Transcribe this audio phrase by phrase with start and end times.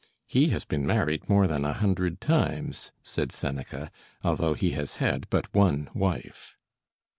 [0.25, 3.91] "He has been married more than a hundred times," said Seneca,
[4.23, 6.57] "although he has had but one wife."